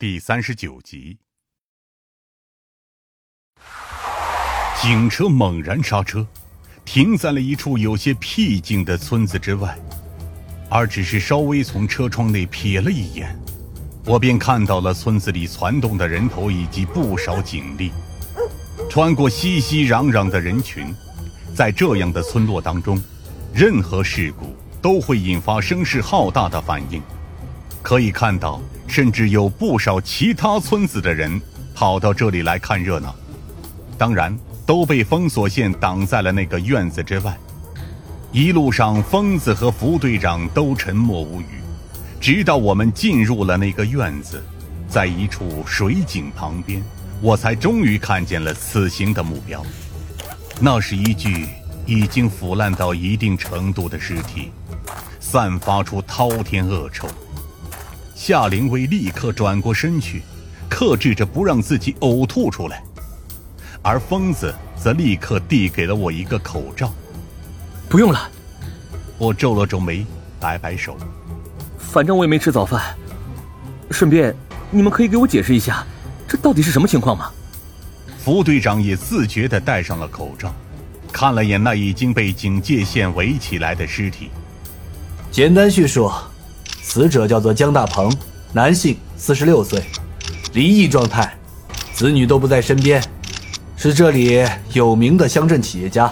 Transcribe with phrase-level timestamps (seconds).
[0.00, 1.18] 第三十九集。
[4.80, 6.24] 警车猛然刹车，
[6.84, 9.76] 停在了一处有些僻静的村子之外，
[10.70, 13.36] 而只是稍微从车窗内瞥了一眼，
[14.06, 17.90] 我便看到了村子里攒动的人头以及不少警力。
[18.88, 20.94] 穿过熙熙攘攘的人群，
[21.56, 23.02] 在这样的村落当中，
[23.52, 27.02] 任何事故都会引发声势浩大的反应。
[27.82, 31.40] 可以看到，甚至有不少其他村子的人
[31.74, 33.14] 跑到这里来看热闹，
[33.96, 37.38] 当然都被封锁线挡在了那个院子之外。
[38.32, 41.60] 一路上，疯子和福队长都沉默无语，
[42.20, 44.42] 直到我们进入了那个院子，
[44.88, 46.82] 在一处水井旁边，
[47.20, 49.64] 我才终于看见了此行的目标。
[50.60, 51.46] 那是一具
[51.86, 54.50] 已经腐烂到一定程度的尸体，
[55.20, 57.08] 散发出滔天恶臭。
[58.18, 60.22] 夏灵薇立刻转过身去，
[60.68, 62.82] 克制着不让自己呕吐出来，
[63.80, 66.92] 而疯子则立刻递给了我一个口罩。
[67.88, 68.28] 不用了，
[69.18, 70.04] 我皱了皱眉，
[70.40, 70.96] 摆摆手。
[71.78, 72.92] 反正我也没吃早饭，
[73.92, 74.34] 顺便
[74.68, 75.86] 你们可以给我解释一下，
[76.26, 77.30] 这到底是什么情况吗？
[78.18, 80.52] 副队长也自觉地戴上了口罩，
[81.12, 84.28] 看了眼那已经被警戒线围起来的尸体。
[85.30, 86.10] 简单叙述。
[86.88, 88.10] 死者叫做江大鹏，
[88.50, 89.84] 男性，四十六岁，
[90.54, 91.36] 离异状态，
[91.92, 92.98] 子女都不在身边，
[93.76, 96.10] 是这里有名的乡镇企业家，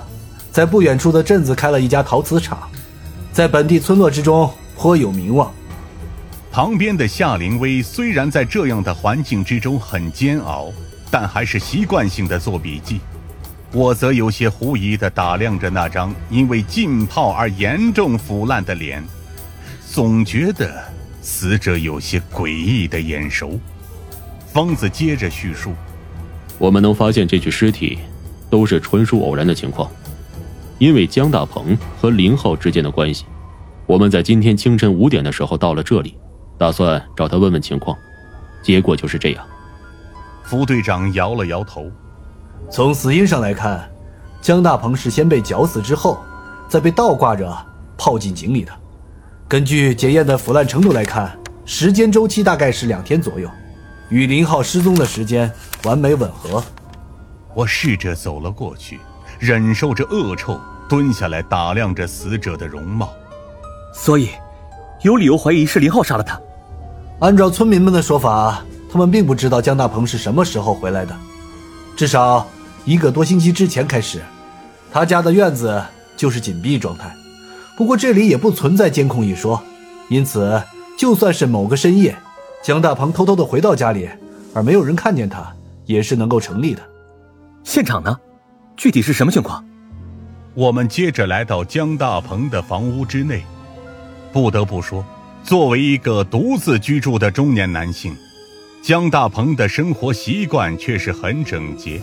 [0.53, 2.69] 在不远处的镇子开了一家陶瓷厂，
[3.33, 5.51] 在本地村落之中颇有名望。
[6.53, 10.71] 旁边的夏灵薇虽然在这样的环境之中很煎熬，
[11.11, 13.01] 但还是习惯性的做笔记。
[13.73, 19.03] 我则有些狐疑的打量着那张因为浸泡而严重腐烂的脸。
[19.97, 20.71] 总觉得
[21.23, 23.59] 死者有些诡异的眼熟。
[24.47, 25.73] 方子接着叙述
[26.61, 27.99] ：“我们能发现这具尸体，
[28.51, 29.91] 都是纯属偶然的情况。
[30.77, 33.25] 因为江大鹏和林浩之间的关系，
[33.87, 36.15] 我们在今天清晨五点的时候到了这里，
[36.59, 37.97] 打算找他问问情况。
[38.63, 39.43] 结果就是这样。”
[40.45, 41.91] 副队长摇了摇头
[42.71, 43.91] ：“从死因上来看，
[44.43, 46.23] 江大鹏是先被绞死之后，
[46.69, 47.51] 再被倒挂着
[47.97, 48.71] 泡进井里的。”
[49.49, 53.49] 根据检验的腐烂程度来看，时间周期大概是两天左右，
[54.09, 55.51] 与林浩失踪的时间
[55.85, 56.63] 完美吻合。
[57.55, 58.99] 我试着走了过去，
[59.39, 63.13] 忍受着恶臭，蹲下来打量着死者的容貌。
[63.95, 64.31] 所以，
[65.03, 66.41] 有理由怀疑是林浩杀了他。
[67.21, 71.17] 按照村民们的说法，他们并不知道江大鹏是什么时候回来的，
[71.97, 72.45] 至少
[72.85, 74.21] 一个多星期之前开始，
[74.93, 75.81] 他家的院子
[76.17, 77.15] 就是紧闭状态。
[77.77, 79.63] 不过这里也不存在监控一说，
[80.09, 80.63] 因此
[80.97, 82.17] 就算是某个深夜，
[82.63, 84.09] 江大鹏偷偷的回到家里，
[84.55, 85.55] 而没有人看见他，
[85.85, 86.83] 也是能够成立的。
[87.65, 88.19] 现场呢？
[88.79, 89.63] 具体是什么情况？
[90.55, 93.43] 我们接着来到江大鹏的房屋之内。
[94.33, 95.05] 不得不说，
[95.45, 98.17] 作为一个独自居住的中年男性，
[98.83, 102.01] 江大鹏的生活习惯却是很整洁。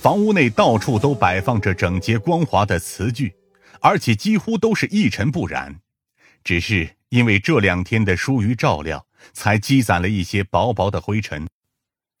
[0.00, 3.34] 房屋内到处都摆放着整洁光滑的瓷具。
[3.82, 5.80] 而且几乎都是一尘不染，
[6.44, 11.48] 只是因为这两天的疏于照料，才积攒了一些薄薄的灰尘。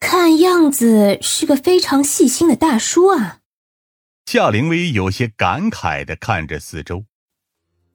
[0.00, 3.38] 看样子是个非常细心的大叔啊！
[4.26, 7.04] 夏灵薇有些感慨的看着四周。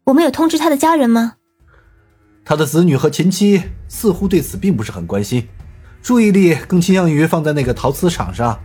[0.05, 1.35] 我们有通知他的家人吗？
[2.45, 5.49] 他的子女和前妻似乎对此并不是很关心，
[6.01, 8.63] 注意力更倾向于放在那个陶瓷厂上。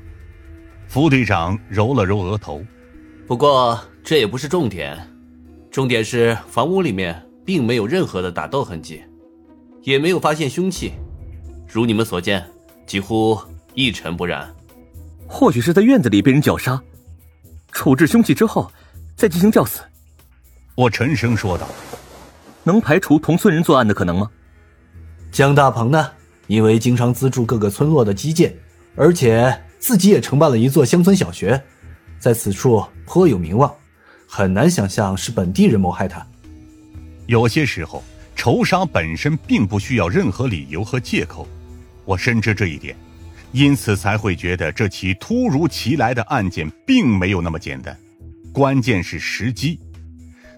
[0.87, 2.65] 副队长揉了揉额头。
[3.27, 3.79] 不过。
[4.05, 4.99] 这也不是重点，
[5.71, 9.01] 重点是房屋里面并没有任何的打斗痕迹，
[9.83, 10.91] 也没有发现凶器，
[11.69, 12.45] 如你们所见，
[12.85, 13.39] 几乎
[13.75, 14.53] 一尘不染。
[15.29, 16.83] 或许是在院子里被人绞杀，
[17.71, 18.69] 处置凶器之后
[19.15, 19.83] 再进行吊死。
[20.75, 21.69] 我沉声说道
[22.65, 24.29] ：“能排除同村人作案的可能吗？”
[25.31, 26.11] 江大鹏呢？
[26.49, 28.53] 因为经常资助各个村落的基建，
[28.97, 31.63] 而且自己也承办了一座乡村小学，
[32.23, 33.75] 在此处颇有名望。
[34.29, 36.25] 很难想象是本地人谋害他。
[37.27, 38.01] 有些时候，
[38.37, 41.49] 仇杀本身并不需要任何理由和借口，
[42.05, 42.97] 我深知这一点，
[43.51, 47.99] 因此才会觉得这起突如其来的案件并没有那么简单。
[48.53, 49.81] 关键是时机，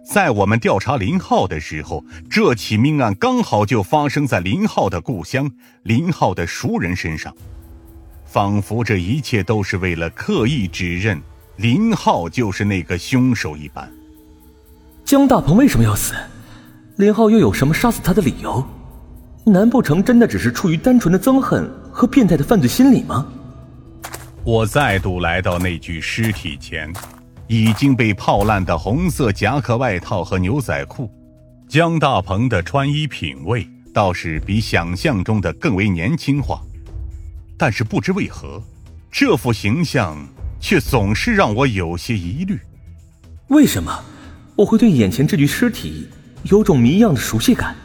[0.06, 5.50] 在我们调查林浩的时候，这起命案刚好就发生在林浩的故乡、
[5.82, 7.34] 林浩的熟人身上，
[8.26, 11.18] 仿佛这一切都是为了刻意指认。
[11.56, 13.90] 林浩就是那个凶手一般。
[15.04, 16.14] 江大鹏为什么要死？
[16.96, 18.64] 林浩又有什么杀死他的理由？
[19.44, 23.26] 难不成真的只是出于单纯的憎恨和变态的犯罪心理吗？
[24.42, 26.92] 我再度来到那具尸体前，
[27.46, 31.10] 已经被泡烂的红色夹克外套和牛仔裤。
[31.68, 36.60] 江大鹏的穿衣品味倒是比想象中的更为年轻化，
[37.56, 38.62] 但是不知为何，
[39.10, 40.16] 这副形象
[40.64, 42.58] 却总是让我有些疑虑。
[43.48, 44.02] 为什么
[44.56, 46.08] 我会对眼前这具尸体
[46.44, 47.76] 有种谜一样的熟悉感，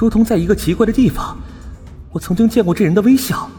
[0.00, 1.36] 如同在一个奇怪的地方，
[2.12, 3.50] 我曾经见过这人的微笑。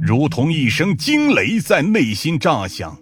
[0.00, 2.96] 如同一声惊雷在内心炸响，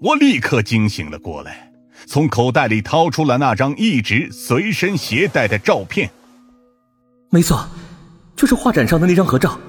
[0.00, 1.70] 我立刻惊醒了过来，
[2.06, 6.10] 从口袋里掏出了那张一直随身携带的照片。
[7.28, 7.68] 没错，
[8.34, 9.60] 就是画展上的那张合照。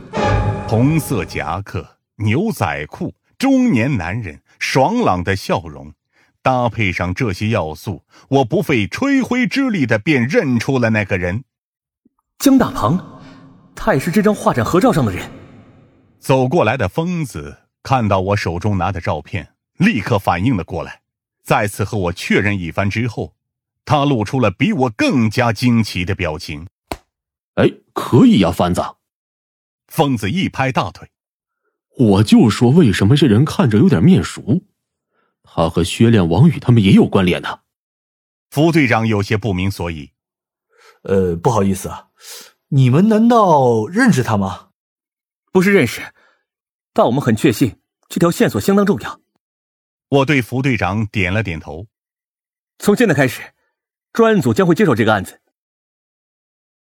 [0.70, 1.86] 红色夹克、
[2.16, 3.14] 牛仔裤、
[3.44, 5.92] 中年男人、爽朗的笑容，
[6.42, 11.44] 搭配上这些要素，我不费吹灰之力的便认出了那个人——
[12.40, 12.98] 江大鹏，
[13.76, 15.30] 他也是这张画展合照上的人。
[16.20, 21.02] 走过来的疯子看到我手中拿的照片，立刻反应了过来。
[21.44, 23.36] 再次和我确认一番之后，
[23.84, 26.66] 他露出了比我更加惊奇的表情。
[27.56, 28.82] 哎，可以呀，番子。
[29.90, 31.10] 疯子一拍大腿
[31.98, 34.64] ：“我就说，为什么这人看着有点面熟？
[35.44, 37.60] 他和薛亮、王宇他们也有关联呢？”
[38.50, 40.12] 副队长有些不明所以
[41.04, 42.08] ：“呃，不好意思啊，
[42.70, 44.70] 你们难道认识他吗？”
[45.54, 46.02] 不是认识，
[46.94, 47.80] 但我们很确信
[48.10, 49.20] 这条线索相当重要。
[50.10, 51.86] 我对副队长点了点头。
[52.80, 53.54] 从现在开始，
[54.12, 55.42] 专案组将会接手这个案子。